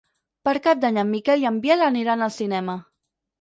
[0.47, 2.77] Per Cap d'Any en Miquel i en Biel aniran al cinema.